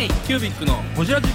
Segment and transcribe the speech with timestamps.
[0.00, 1.28] K キュービックのホジラジ。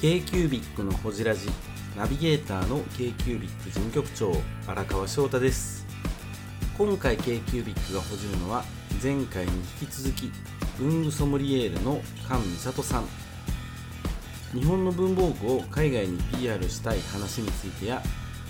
[0.00, 1.48] k q u b i c のほじラジ。
[1.96, 4.32] ナビゲーターの k q u b i c 事務局長
[4.66, 5.86] 荒川翔太です。
[6.76, 8.64] 今回 k q u b i c がほじるのは
[9.00, 10.32] 前回に引き続き
[10.76, 13.04] 文具ソムリエールの菅美里さん。
[14.52, 18.02] 日本の文房具を海外に PR したい話についてや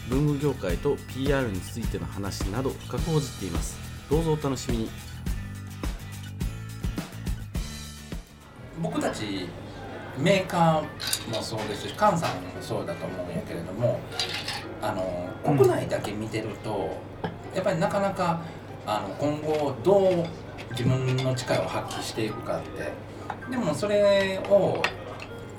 [0.08, 3.87] 文具業界と PR についての話など深く報じっています。
[4.10, 4.90] どうぞお楽しみに。
[8.82, 9.48] 僕たち
[10.16, 12.18] メーカーもそうですし菅さんも
[12.60, 14.00] そうだと思うんやけれども
[14.80, 16.96] あの国内だけ見てると、
[17.54, 18.40] やっぱりなかなか
[18.86, 20.24] あの今後どう
[20.70, 22.92] 自分の力を発揮していくかって。
[23.50, 24.82] でもそれを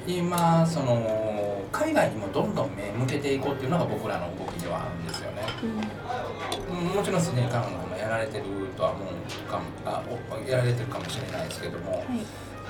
[0.08, 5.44] 今その海外にもどんどん目向けていこうっていうのが僕らの動きではあるんですよね。
[6.96, 8.44] もちろんすでに菅さんもやられてる
[8.76, 9.08] とは思う
[9.50, 12.04] かもあおやられてるかもしれないですけども。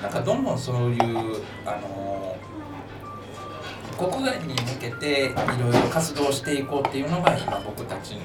[0.02, 2.36] なんかどんどんそういうあの
[3.98, 8.20] 国外に向けていろいろ活動していこうっていうのが今僕たちの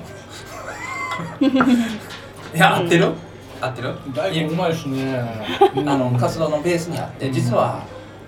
[2.56, 3.12] いや合ってる？
[3.60, 3.94] 合ってる？
[4.14, 5.20] 大根うまいですね。
[5.86, 7.84] あの活動のベースにあって実は、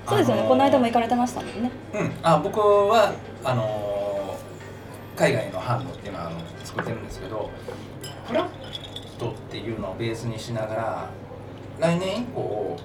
[0.05, 1.71] そうですよね、この間も行かれてましたもんね。
[1.93, 3.13] うん、あ僕は
[3.45, 4.37] あの
[5.15, 7.49] 海外の販路っていうのはあの作ってるんですけど
[8.27, 8.66] フラッ
[9.17, 11.09] トっていうのをベースにしながら
[11.79, 12.77] 来年以降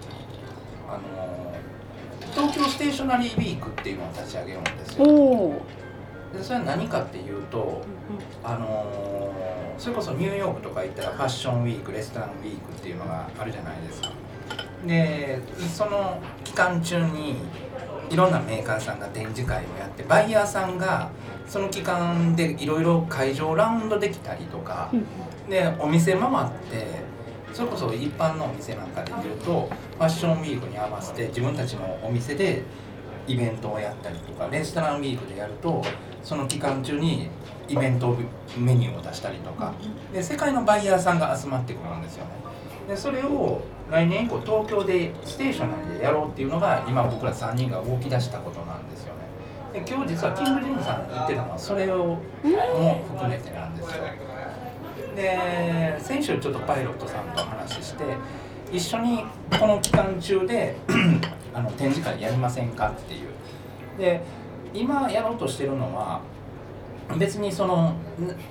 [0.88, 1.54] あの
[2.32, 5.04] 東京ステーショナリーウィークっていうのを立ち上げるんですよ。
[6.32, 7.82] でそれは何かっていうと
[8.42, 9.30] あの
[9.78, 14.12] それこそニューヨークとか行ったらファッションウィークレストランウィークっていうのがあるじゃないですか。
[14.86, 15.40] で
[15.74, 17.36] その期間中に
[18.12, 21.10] いろんなメーカーさんが展示会をやってバイヤーさんが
[21.48, 24.90] その期間でいろいろ会場ラウンドできたりとか
[25.48, 26.86] でお店回って
[27.54, 32.62] それこそ一般のお店なんかで見るとファッションウィークに合わせて自分たちのお店で
[33.26, 35.82] イベントをやったりとかレストランウィークでやると
[36.22, 37.28] その期間中に
[37.68, 38.16] イベント
[38.58, 39.72] メニューを出したりとか
[40.12, 42.30] で世界のバイヤーさんが集まってくるんですよね。
[42.88, 49.20] でそれを来年以降東京でステーショナリーでやろうっていうのが今僕ら3人が動き出したことなんですよね。
[49.84, 52.18] で今日実はキング・ジムさんが言ってたのはそれをも
[53.08, 53.92] 含めてなんですよ。
[55.16, 58.04] で先週ちょっとパイロットさんと話して
[58.72, 59.24] 一緒に
[59.60, 60.76] この期間中で
[61.52, 63.28] あの展示会やりませんかっていう。
[63.98, 64.22] で
[64.72, 66.20] 今やろうとしてるのは
[67.18, 67.96] 別にそのん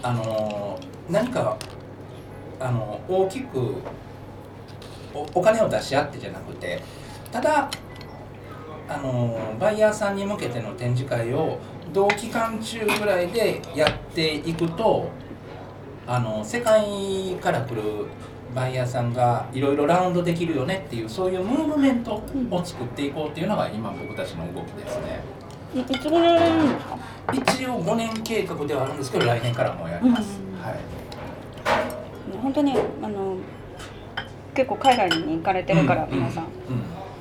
[0.04, 1.58] あの何か
[2.60, 3.76] あの大きく
[5.14, 6.82] おお金を出し合ってじゃなくて
[7.32, 7.70] ただ
[8.90, 11.60] あのバイヤーさんに向けての展示会を
[11.94, 15.10] 同期間中ぐらいでやっていくと
[16.08, 17.82] あの世界から来る
[18.56, 22.16] バイヤーさんがいろいろラウンドできるよねっていうそういうムーブメント
[22.50, 25.22] を作っていこうっていうのが今僕たちの動きですね。
[25.74, 26.10] いいつるんです
[26.86, 26.98] か？
[27.34, 30.42] 一応5年計画ではあるんですけど来年からもうやります。
[30.42, 30.74] うんはい。
[30.74, 30.80] ね
[32.42, 33.38] 本当にあの
[34.62, 36.52] 結構海外に行かれてるから、うん皆さん、うん。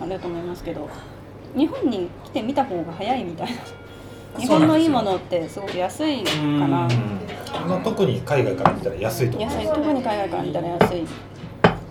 [0.03, 0.91] あれだと思いますけど、
[1.57, 3.63] 日本に来てみた方が早いみたいな。
[4.39, 6.31] 日本のいいものってすごく安いか
[6.69, 6.87] な。
[7.67, 9.51] まあ特に海外から見たら安いと思う。
[9.51, 11.07] 安い特に海外から見たら安い。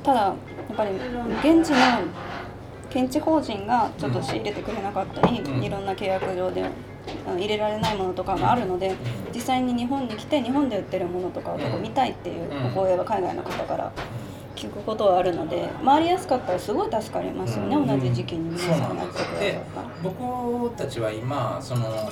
[0.03, 0.35] ただや
[0.71, 1.77] っぱり現地の
[2.91, 6.63] 検知法人がちょっと仕入れてくれなかったり、うんいろんな契約上で
[7.27, 8.95] 入れられないものとかがあるので、
[9.33, 13.91] 実際に日本に来て日本で売ってるものとかを結構見たいっていううんお声は海外の方から
[14.59, 17.87] 聞くことはあるので回りやすかったらすごい助かりますよね、うん。
[17.87, 19.61] 同じ時期に皆そうさなんんですで。
[20.03, 22.11] 僕たちは今その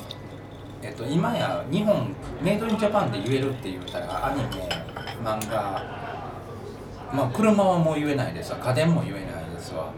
[0.82, 4.70] えっと今や日本メイドインジャパンで言えるって言ったらアニメ
[5.22, 5.84] 漫画
[7.14, 8.60] まあ車はもう言えないですわ。
[8.60, 9.92] 家電も言えないですわ。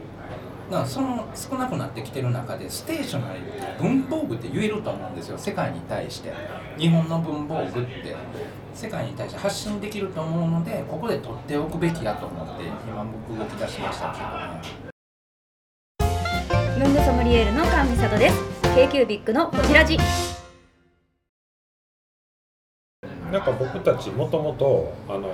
[0.71, 5.37] だからその少なくなってきてる中でステーショナリーって文房具って言えると思うんですよ。
[5.37, 6.31] 世界に対して。
[6.77, 8.15] 日本の文房具って
[8.73, 14.89] 世界に対して発信できると思うのでここで取っておくべきやと思って今僕動き出しましたけどね。
[16.79, 18.35] 文具ソムリエールの川美里です。
[18.75, 19.97] K q ビックのこちらじ。
[23.31, 25.29] なんか僕たちもともとあの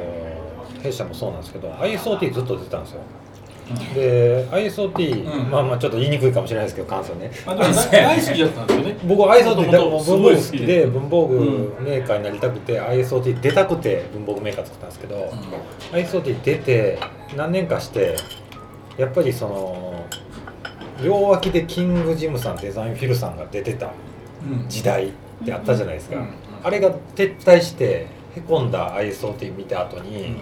[0.82, 3.02] 弊社もそうなんですけど ISOT ずっと出てたんですよ。
[3.94, 5.50] で ISOT、うん。
[5.50, 7.32] まあまあちょっと言いにくいかもしれないですけど関西ね。
[7.46, 8.98] 大好きだったんですよね。
[9.06, 10.66] 僕 ISOT 文房具好きごい好きで。
[10.66, 15.34] で文房具メーカーになりたくて ISOT 出たくて文房具メーカー作ったんですけど、
[15.94, 17.00] ISOT 出て
[17.36, 18.16] 何年かして
[18.98, 19.94] やっぱりその
[21.04, 24.70] 両脇でキングジムさんデザインフィルさんが出てたうん。
[24.70, 25.12] 時代っ
[25.44, 26.28] てあったじゃないですか、うん。
[26.64, 30.36] あれが撤退してへこんだ ISOT 見た後に、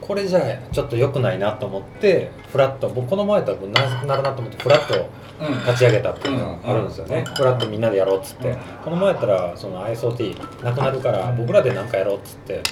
[0.00, 0.40] これじゃ
[0.72, 5.08] ちょっと良くないなと思ってフラット僕この前とはなくなるなと思ってフラット
[5.40, 5.58] うん。
[5.66, 7.34] 立ち上げたっていうのがあるんですよね、うん。
[7.34, 8.56] フラットみんなでやろうっつって、うん。
[8.84, 12.62] この前やったらその ISOT なくなるから僕らで何かやろうっつって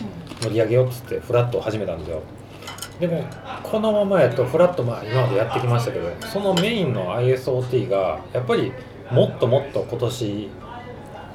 [0.43, 2.23] 盛り上げようっつってフラットを始めたんですよ。
[3.00, 3.25] でも
[3.62, 8.73] このままやとフラットまあ今までやってきましたけどそのメインの ISOT がやっぱり
[9.11, 10.49] もっともっと今年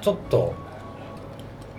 [0.01, 0.53] ちょっと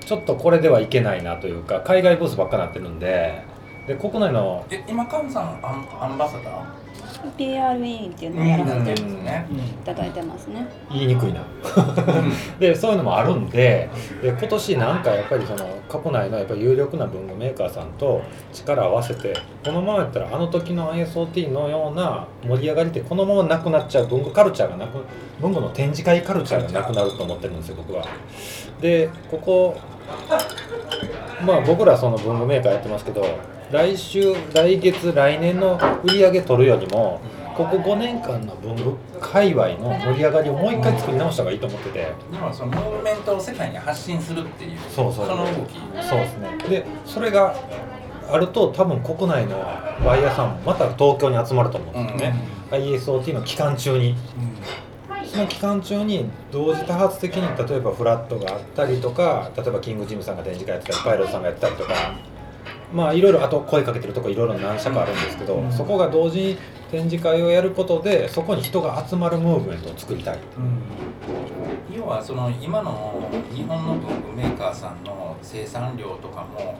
[0.00, 3.42] ちょっとこれではいけないなというか海外ブースばっかなってるんで
[3.86, 4.64] で国内の。
[4.70, 6.82] え今カムさんアンアンバサダー
[7.36, 9.46] ？PRE っていうのをやらせていんですね。
[9.84, 10.66] ただいてますね。
[10.90, 11.44] 言いにくいな。
[12.60, 13.88] でそういうのもあるんで
[14.20, 19.34] で今年なんかやっぱりその国内のやっぱり有力な文具メーカーさんと力を合わせて
[19.64, 24.98] このままやったらあの時の ISOT のような盛り上がりってこのままなくなっちゃう文具カルチャーがなく
[25.40, 28.06] 文具の展示会カルチャーがなくなると思ってるんですよ僕は。
[28.80, 29.76] でここ
[31.44, 33.24] まあ僕らその文具メーカーやってますけど
[33.72, 37.20] 来週来月来年の売り上げ取るよりも
[37.56, 42.12] ここ5年間の文具界隈の盛り上がりをもう一回作り直した方がいいと思ってて。
[42.30, 45.26] でもそのムーブメントを世界に発信するっていうそうそう。
[45.26, 45.74] の動き。
[46.02, 46.58] そうですね。
[46.68, 47.54] でそれが
[48.30, 49.56] あると多分国内の
[50.04, 52.34] バイヤーさんもまた東京に集まると思うんですよね、
[52.70, 54.16] ISOT の期間中に。
[55.24, 61.94] その期間中に同時多発的に例えばフラットがあったりとか例えばキングジムさんが展示会やってたりパイロットさんがやってたりとか
[62.92, 66.58] まあいろいろあと声かけてるとこいろいろ何社かあるんですけど、そこが同時に
[66.90, 70.38] 展示会をやることでそこに人が集まるムーブメントを作りたい。
[71.94, 76.78] 要はその今の日本の文具メーカーさんの生産量とかも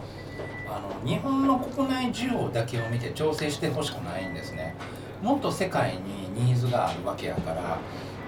[0.66, 4.74] あの日本の国内需要だけを見て調整してほしくないんですね。
[5.22, 7.78] もっと世界にニーズがあるわけやから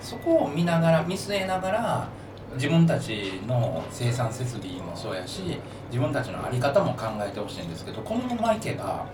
[0.00, 2.08] そこを見ながら見据えながら
[2.54, 5.58] 自分たちの生産設備もそうやし
[5.90, 9.06] 自分たちの在り方も考えてほしいんですけどこのままいけば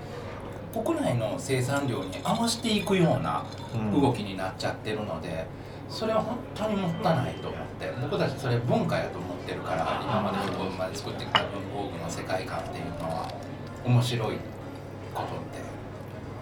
[0.72, 3.44] 国内の生産量に合わせていくような
[3.92, 5.44] 動きになっちゃってるので、
[5.88, 13.28] それは本当にもったいないと思って僕たちそれ文化やと思ってるから今までここまで作ってきた文房具の世界観っていうのは
[13.84, 14.36] 面白い
[15.12, 15.69] ことって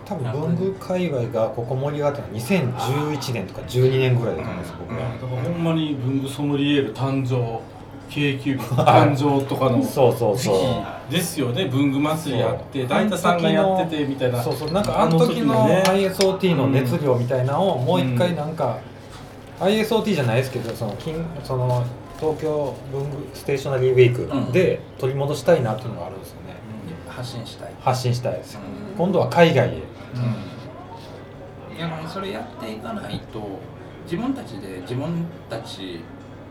[0.08, 7.60] 多分文具界隈がここ盛り上がったのは2011年とか12年ぐらいだと思うんです僕は、だからほんまに文具ソムリエール誕生
[8.10, 11.10] ック 誕生とかのそうそう時そう。
[11.10, 14.42] 期ですよね文具祭りやって大田さんがやっててみたいな。
[14.42, 14.72] そうそう。
[14.72, 18.78] なんかあの時の ISOT の熱量みたいなのをもう一回なんか、
[19.60, 21.84] ISOT じゃないですけどその金その
[22.18, 26.54] 東京文具ステーショナリーウィークで取り戻したいなっていうのがあるんですよね、
[27.08, 28.60] 発信したい、発信したいですよ。
[28.92, 28.96] うん。
[28.96, 29.82] 今度は海外へ
[30.22, 33.60] いやもうそれやっていかないと
[34.04, 36.00] 自分たちで自分たち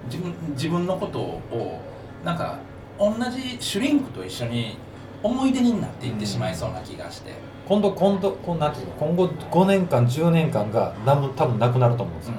[0.05, 1.81] 自分自分のことを
[2.23, 2.59] なんか
[2.99, 4.77] 同じシュリンクと一緒に
[5.21, 7.31] 思い出になっていってしまいそうな気がして、
[7.67, 10.93] 今度今度こうなんていうの今後5年間10年間が
[11.35, 12.33] 多分なくなると思うんですよ、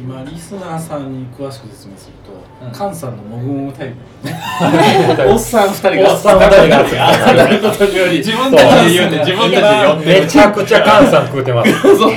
[0.00, 2.32] 今リスナーさんに詳しく説明すると、
[2.66, 2.74] うん。
[2.74, 4.40] 菅さんのもぐもぐタイムね。
[5.28, 6.82] おっさん二人がおっさん二人が
[8.08, 11.72] 自分たちで言うんで自分たちで寄ってめちゃくちゃ菅さん食うてます。
[11.82, 12.08] そうそう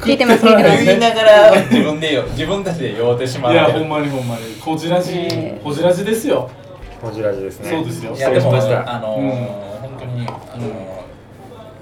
[0.00, 0.84] 聞いてます聞いてます。
[0.84, 3.52] 言いながら自分でよ自分たちで酔ってしまう。
[3.54, 4.42] いやほんまにほんまに。
[4.62, 5.58] こじらじえ。
[5.58, 6.50] ーこじらじですよ。
[7.00, 7.70] こじらじですね。
[7.70, 8.14] そうですよ。
[8.14, 9.30] いやでもあのーうん。
[9.30, 10.66] 本当にあの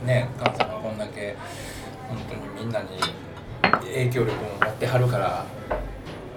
[0.05, 1.35] ーね菅さんがこんだけ
[2.09, 2.87] 本当にみんなに
[3.93, 4.35] 影響力を
[4.65, 5.45] 持ってはるから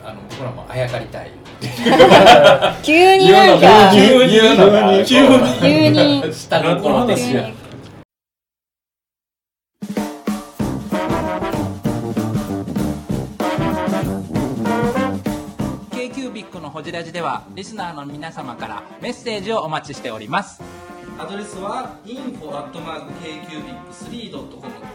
[0.04, 1.32] あの僕らもあやかりたい。
[2.84, 3.92] 急になんか。
[3.94, 5.40] 言う言うのが急に。
[5.60, 6.32] 急に。
[6.34, 7.26] 下心で急に
[15.92, 20.62] k q b i c のほじラジではリスナーの皆様からメッセージをお待ちしております。
[21.18, 24.95] アドレスは info.kcubic3.com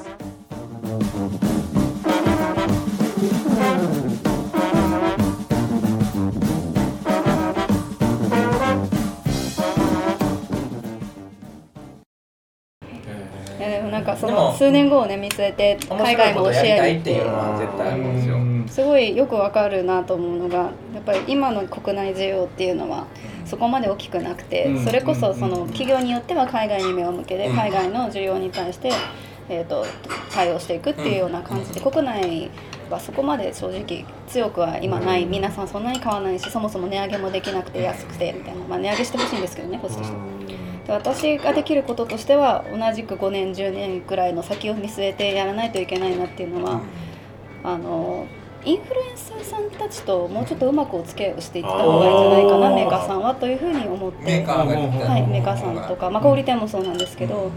[14.13, 18.37] かその数年後をね見据えて海外も教えるってていうのは絶対あるんですよ。
[18.67, 23.05] すごいよくわかるなと思うのがやっぱり今の国内需要っていうのは
[23.45, 24.83] そこまで大きくなくてうん。
[24.85, 27.55] それこそその企業によっては海外に目を向けてうん。
[27.55, 28.91] 海外の需要に対して
[29.49, 29.85] えーと
[30.31, 32.49] 対応していくっていうような感じで国内
[32.89, 35.25] はそこまで正直強くは今ない。
[35.25, 38.63] 皆さんそんなに買わないしそもそも値上げもできなくて安くてみたいな。
[38.65, 40.15] まあ値上げしてほしいんですけどねこっちとして
[40.87, 46.81] で私ができることとしては同じく5年10年くらいの先を見据えてやらないといけないなっていうのは、
[47.63, 48.25] あの
[48.63, 52.89] インフルエンサーさんたちともうちょっとうまくお付き合いをしていった方がいいんじゃないかなメー。
[52.89, 54.23] カーさんはというふうに思って。
[54.23, 57.51] メーカはい、メーカーさんとか、まあ、小売店もそうなんですけど、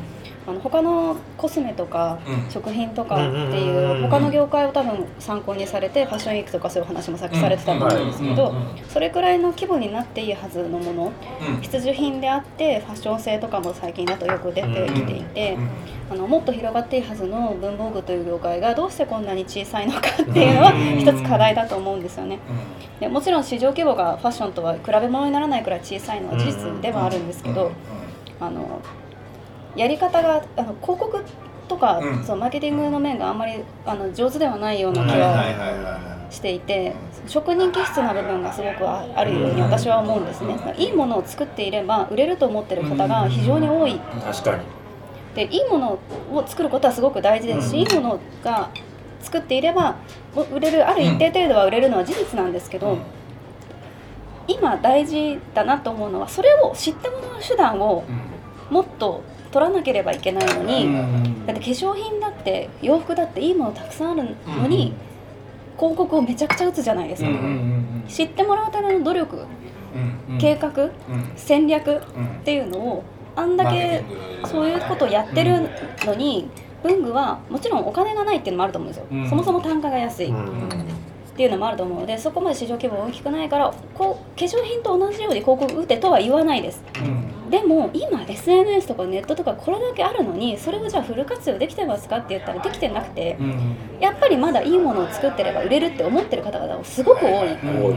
[0.47, 2.51] あの他のコスメとかうん。
[2.51, 8.55] 食品とかっていう他の業界を多分参考にされてファッションウィークとかそういう話もさっきされてたと思うんですけど
[8.89, 11.13] それくらいの規模になっていいはずのもの
[11.49, 11.61] うん。
[11.61, 15.57] 必需品であってファッション性とかも最近だとよく出てきていて
[16.11, 22.39] あのもっと広がっていいはずの文房具という業界がどうしてこんなに小さいのかっていうのは一つ課題だと思うんですよね。
[23.01, 27.73] でもちろん市場規模がファッションとは比べ物にならないくらい小さいのは事実ではあるんですけど、
[28.41, 28.81] あの
[29.77, 31.25] やり方があの広告
[31.69, 32.25] とか、うん。
[32.25, 36.95] そのマーケティングの面があんまりあの上手ではないような気はいはいははいはしていて
[37.27, 44.65] 職人気質な部分がすごくああるように私は思うんですねいいものを作っていれば売れると思ってる方が非常に多い確かに
[45.35, 45.99] でいいもの
[46.33, 48.71] を作ることはすごく大事ですし、いいものが
[49.21, 49.97] 作っていれば
[50.53, 52.99] 売れるある一定程度は売れるのは事実なんですけど、
[54.47, 58.05] 今大事だなと思うのはそれを知ってもらう手段を
[58.71, 59.25] もっと
[59.55, 60.93] 取らなければいけないのに、
[61.47, 64.93] だって化粧品だって洋服だっていいものたくさんあるのに、
[65.77, 67.31] 広告をめちゃくちゃ打つじゃないですか、
[68.09, 69.47] 知ってもらうための努力、
[70.41, 70.73] 計画、
[71.37, 72.01] 戦略っ
[72.45, 73.05] ていうのを
[73.37, 74.03] あんだけ
[74.45, 75.71] そういうことをやってる
[76.05, 76.49] のに
[76.83, 79.29] 文具はもちろんお金がないっていうのもあると思うんですよ、うん。
[79.31, 80.35] そもそも単価が安い
[81.35, 86.83] っうんていうのもあると思うのでそこまで市場規模が大きくないからこう化粧品と同じように広告打てとは言わないです。
[87.51, 93.37] でも今 SNS とかネットとかこれだけあるのにそれをじゃあフル活用できてますかって言ったらできてなくて
[94.01, 97.31] やっぱりまだいいものを作ってれば売れるって思ってる方々もすごく多い
[97.63, 97.93] 多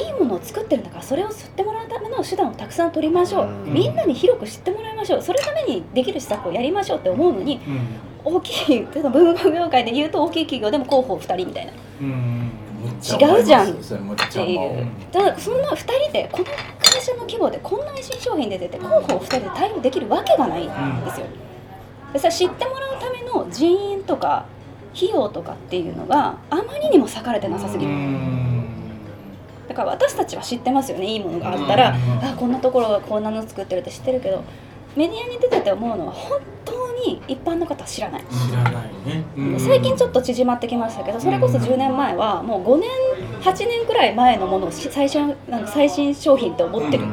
[0.00, 3.46] いいいものを作ってるんだからそれを吸ってもらうための手段をたくさん取りましょう。
[3.46, 3.72] うん。
[3.74, 5.22] みんなに広く知ってもらいましょう。
[5.22, 7.60] そのためにできる施策をやりましょうって思うのに
[8.24, 11.72] 大きい例えば文具業界で言うと大きい企業でも広報2人みたいな
[13.04, 13.70] 違うじゃん。
[13.70, 21.26] っていううただそんな2人でこの会社の規模でこんなに新商品出てて広報2人で対応できるわけがないんですよ。
[22.12, 24.46] でそれ知ってもらうための人員とか
[24.96, 27.92] 費用とかっていうのがあまりにも割かれてなさすぎる。
[29.68, 31.94] だから私たちは知ってますよねいいものがあったら。
[32.22, 34.42] あこんなところがこんなの作ってるって知ってるけど
[34.96, 38.22] メディアに出てて思うのは本当に一般の方は知らない。
[38.24, 38.72] 知らない
[39.06, 39.58] ね。
[39.58, 42.90] 最近ちょっと縮まってきましたけどそれこそ10年前はもう5年
[43.42, 47.04] 8年くらい前のものをし最新あの最新商品って思ってる。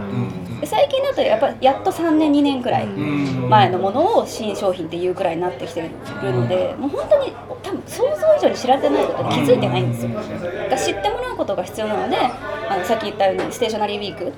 [0.61, 5.89] で最近だとやっぱやっと3年2年くらい前のものを新商品っていうくらいになってきてる
[6.33, 7.33] のでもう本当に
[7.63, 10.11] 多分想像以上に知られてないことに気づいてないんですよ。
[10.13, 10.29] だか
[10.69, 14.31] ら知ってもらうことが必要なのであのさっき言ったようにステーショナリーウィーク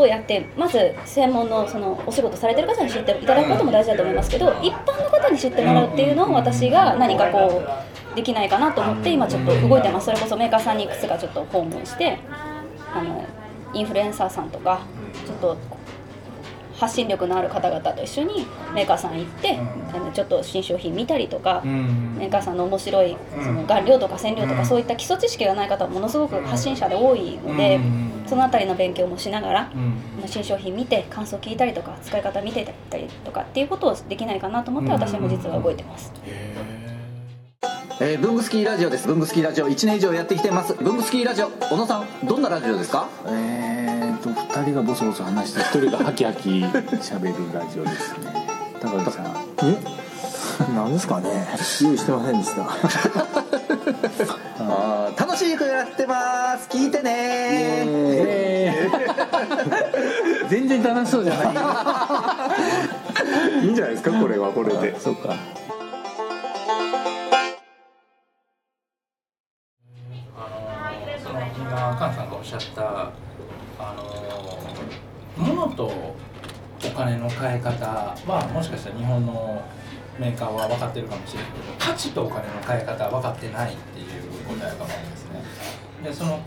[0.00, 7.62] をやってまず専門のそのお仕事されてる方に知っていただくことも大事だと思いますけど一般の方に知ってもらうっていうのを私が何かこ
[8.12, 10.06] うできないかなと思って今ちょっと動いてます。
[10.06, 12.18] それこそメーカーさんにいくつかちょっと訪問して
[12.94, 13.24] あの
[13.72, 14.80] インフルエンサーさんとか
[15.26, 15.56] ちょっと
[16.76, 19.58] 発信力のある方々と一緒にメーカーさん行って、
[19.92, 27.80] あのちょっと新商品見たりとか、メーカーさんの面白いその顔料とか染料とか、そういった基礎知識がない方はものすごく発信者で多いので、
[28.26, 29.70] そのあたりの勉強もしながら、
[30.26, 36.12] 新商品見て感想聞いたりとか使い方見てたりとかっていうことをできないかなと思って私も実は動いてます。
[38.00, 39.06] えー、ブングスキーラジオです。
[39.06, 40.74] ブングスキーラジオ1年以上やってきてます。
[40.74, 43.08] ブングスキーラジオ小野さんどんなラジオですか？
[43.26, 43.73] えー
[44.24, 48.46] と2人がボソボソ話して1人がハキハキ喋るラジオですね。
[48.80, 49.26] 高木さん。
[49.62, 49.76] え？
[50.74, 51.46] なんですかね？
[51.82, 52.62] 用意してませんでした。
[54.66, 56.68] あー楽しくやってます。
[56.70, 57.84] 聞いてね。
[60.48, 61.42] 全然楽しそうじゃな
[63.60, 63.64] い。
[63.66, 64.10] いいんじゃないですか？
[64.12, 64.98] これはこれで。
[64.98, 65.34] そうか
[76.94, 77.86] 金の変え方。
[77.86, 79.62] はもしかしたら日本の
[80.18, 85.42] メーカーは分かってるかもしれないけど価値とお金の変え方は分かってないっていうことやと思うんですね。
[86.04, 86.40] でその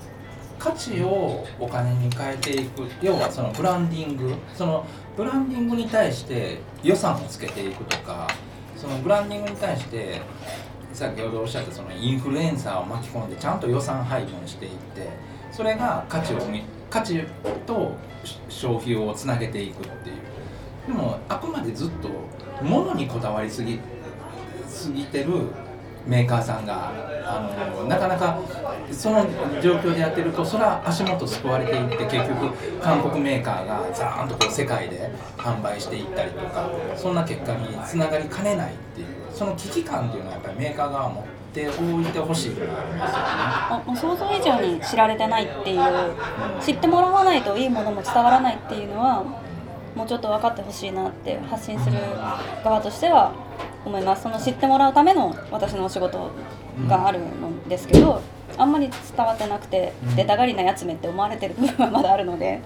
[0.58, 4.34] 価値をお金に変えていく要はそのブランディング。
[4.56, 4.86] その
[5.16, 8.27] ブランディングに対して予算をつけていくとか
[8.75, 10.22] そのブランディングに対して
[10.94, 15.10] 先ほどおっしゃったそのインフルエンサーを巻き込んでちゃんと予算配分していって
[15.51, 17.24] それが価値をみ価値
[17.66, 17.94] と
[18.48, 20.37] 消費をつなげていくっていう。
[20.88, 22.10] でもあくまでずっと
[22.63, 23.79] 物にこだわりすぎ
[24.67, 25.51] すぎてる
[26.06, 26.91] メーカーさんが
[27.25, 28.39] あのなかなか
[28.91, 29.25] その
[29.62, 43.03] 状況でやってるとそれは足元救われていって結局韓国メーカーがザーンとこう世界で販売していったりとかそんな結果につながりかねないっていうその危機感っていうのはやっぱりメーカー側は持っておいてほしいと思うんですよね。
[43.03, 45.82] あもう想像以上に知られてないっていう
[46.62, 49.25] 知ってもらわないといいものも伝わらないっていうのは
[49.98, 51.98] もうちょっと分かってほしいなって発信する
[52.63, 53.34] 側としては
[53.84, 54.24] 思います。
[54.24, 56.30] その知ってもらうための私のお仕事
[56.88, 57.25] があるの
[57.68, 58.22] ですけど
[58.58, 62.62] あんまり伝わってなくて出たがりなやつめって思われてる部分はまだあるので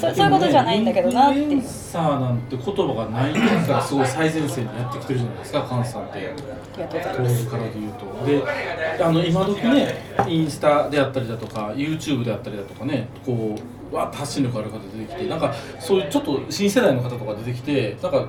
[0.00, 1.40] そそういうことじゃないんだけどなって。
[1.40, 6.18] インフルエンサーなんて言葉がないからすごい最前線にやってきてるじゃないですか菅さんって。
[6.18, 7.44] ありがとうござい当ます。
[7.44, 8.26] 時からで言うと。
[8.26, 9.94] であの今時ね
[10.28, 18.26] インスタであったりだとか YouTube であったりだとかねこうわーっと発信力ある方出てきてなんかそういうちょっと新世代の方とか出てきてなんか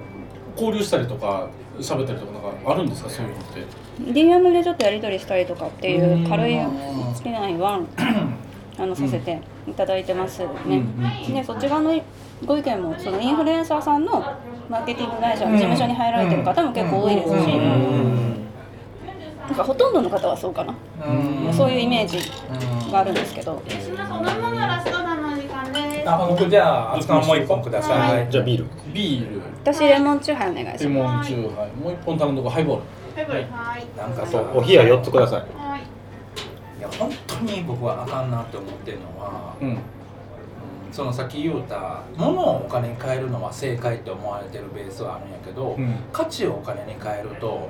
[0.56, 1.48] 交流したりとか
[1.80, 3.64] 喋ったりとかなんかあるんですかそういうのって
[4.20, 7.82] ？DM でちょっとやり取りしたりとかっていう軽い好きなは
[8.80, 10.84] あのさせていただいてますね。
[11.28, 12.00] でそっち側の
[12.46, 14.24] ご意見もそのインフルエンサーさんの
[14.70, 17.34] マーケティング会社の事務所に入られてる方も結構多いですし、
[19.48, 20.76] なんかほとんどの方はそうかな、
[21.54, 22.20] そういうイメージ
[22.92, 23.62] があるんですけど、
[26.08, 28.32] あ僕じゃあ熱燗もう一本ください。
[28.32, 28.66] じゃあビール。
[28.94, 31.72] ビール私レモンチューハイお願いしレまモンチューハイ。
[31.72, 32.84] もう一本頼んどこハイボール。
[33.98, 35.42] なんかさそうお冷や4つください。
[36.80, 36.82] い。
[36.82, 39.78] や本当に僕はあかんなって思ってるのは、うん。
[40.92, 45.96] そのさっき言うた物をお金に変えるのは正解って思われてるベースはあるんやけど、うん。
[46.14, 47.70] 価値をお金に変えると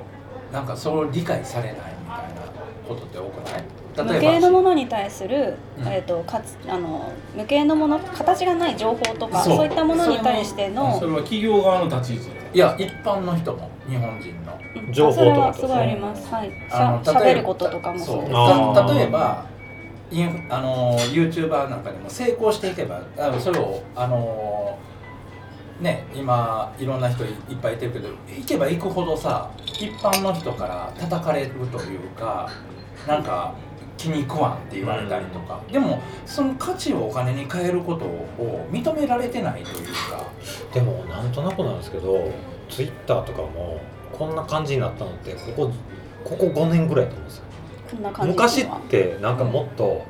[0.52, 1.88] なんかそれを理解されないみたい
[2.34, 2.42] な
[2.86, 3.60] ことって多くない？
[3.60, 3.64] す。
[4.04, 5.88] 無形のもものに対する、うん。
[5.88, 9.56] えっ、とかつあの無形のもの形がない情報とかそう。
[9.56, 12.28] そういったものに対してのそれは企業側の立ち位置。
[12.54, 14.58] いや一般の人も日本人の。
[14.86, 14.92] うん。
[14.92, 15.22] 情報とか。
[15.22, 16.26] それはすごいあります。
[16.32, 16.48] はい。
[16.48, 18.94] しあゃの例えば喋ることとかもそうです。
[18.94, 19.46] 例えば
[20.10, 24.78] インフあの YouTuber なんかでも成功していけばあのそれをあの
[25.80, 32.50] ね今いろんな人いいっぱいいてるけど行けば行くほどさ一般の人から叩かれるというか
[33.06, 33.54] なんか
[33.98, 40.24] 気に食わんって言われたりとか、でもその価値をお金に変えることを認められてないというか。
[40.72, 42.30] でもなんとなくなんですけど
[42.70, 43.80] ツイッターとかも
[44.12, 45.72] こんな感じになったのってここ
[46.24, 47.44] ここ5年ぐらいだと思うんですよ。
[48.24, 50.04] 昔ってなんかもっと、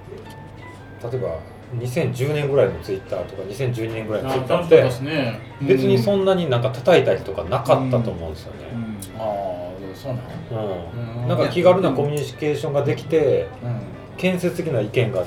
[1.10, 1.38] 例えば
[1.76, 4.90] 2010年ぐらいのツイッターとか2012年ぐらいのツイッターって
[5.62, 8.58] 別にそんなになんか叩いたりとかなかったと思うんですよね、
[9.18, 11.28] ああそうなのうんうん。
[11.28, 13.80] なんか気軽なコミュニケーションができてうん。
[14.16, 15.24] 建設的な意見が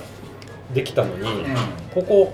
[0.74, 1.56] できたのに、うん。
[1.94, 2.34] ここ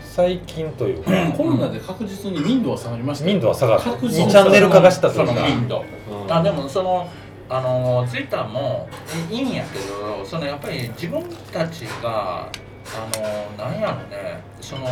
[0.00, 3.32] 最近というか、コロナで確実に民度は下がりましたよ。
[3.32, 3.90] 民度は下がった。
[3.90, 5.84] 確2実にチャンネル化がしたというか、頻度。
[6.26, 6.32] うん。
[6.32, 7.08] あでもその
[7.48, 8.88] あのツイッターも
[9.30, 12.50] いいんやけどそのやっぱり自分たちが
[12.86, 14.42] あのなんやろね。
[14.60, 14.86] その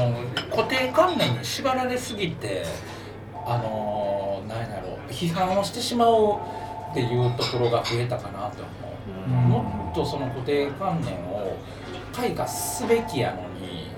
[0.51, 2.65] 固定観念に縛られすぎて
[3.47, 4.99] あのなんやろ。
[5.09, 6.37] 批判をしてしまう
[6.91, 8.63] っていうところが増えたかなと
[9.27, 11.57] 思う、もっとその固定観念を
[12.15, 13.91] 開花すべきやのに。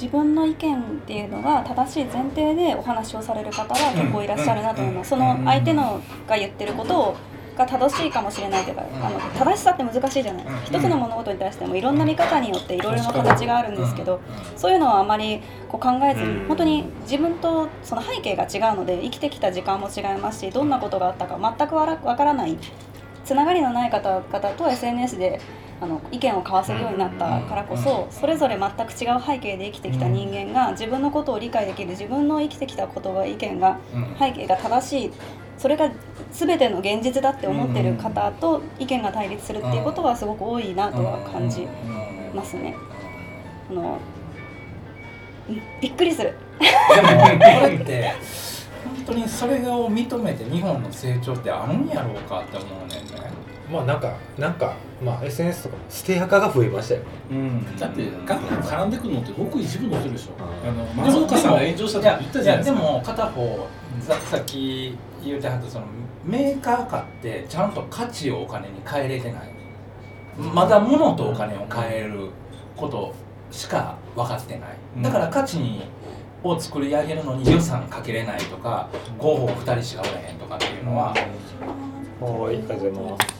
[0.00, 5.08] 自分の意見っていうのが正しい前提でお話をされる方は結構いらっしゃるなと思います。
[5.10, 7.16] その相手のが言ってることを
[7.56, 10.44] が正しいかもしれないというか、あの正しさって難しいじゃない。
[10.64, 14.20] 一つの物事に対してもいろんな見方によっていろいろな形があるんですけど、
[14.56, 22.58] そういうのはあまりこう考えずに、本当に自分とその背景が違うので生きてきた時間も違いますし、どんなことがあったか全くわらわからない。
[23.24, 25.40] つながりのない方々と SNS で
[25.80, 33.80] あの意見を交わせるようになったからこそそれぞれ全く違う背景で生きてきた人間が自分のことを理解できる自分の生きてきたことが意見が
[34.18, 35.12] 背景が正しい
[35.58, 35.90] それが
[36.32, 41.66] 全ての現実だって思ってる方と意見が対立するっていうことはすごく多いなとは感じ
[42.34, 42.74] ますね。
[43.70, 43.98] あの
[45.48, 46.34] うんびっくりする。
[46.58, 48.12] でもこれって
[48.84, 53.30] 本当にそれを認めて日本の成長ってあるんやろうかって思うねんね
[53.70, 57.00] まあなんかなんかまあ SNS とかも捨てアカが増えましたよ。
[57.00, 60.70] ねうん、だってガンガン絡んでくるのってごく一部の人でしょ、うん。
[60.70, 62.80] あの松岡さんが炎上したって言ったじゃないですか。
[62.80, 63.68] やでも片方
[64.00, 65.86] ささっき言うてはったその
[66.24, 69.42] メーカー買ってちゃんと価値をお金に変えれてない。
[70.38, 72.28] まだ物とお金を変える
[72.76, 73.14] こと
[73.50, 75.02] しか分かってない。
[75.02, 75.82] だから価値に
[76.42, 81.14] を作り上げるのに予算かけれないとか候補2人しかおれへんとかっていうのは
[82.20, 83.36] はいありがとうございます。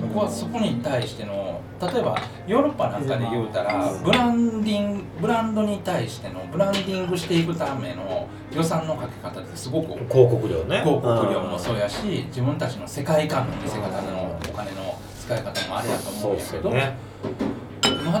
[0.00, 2.16] 僕はそこに対しての例えば
[2.46, 10.80] ヨーロッパなんかで言うたらブランディングブランドに対してのブランディングしていくための予算のかけ方ってすごく広告料ね。
[10.82, 16.96] 広告料もそうやし自分たちの世界観の見せ方のお金の使い方もあれやと思うんやけど、ね。
[18.04, 18.20] まだ